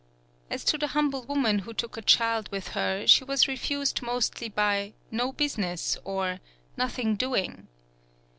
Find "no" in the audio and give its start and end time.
5.11-5.31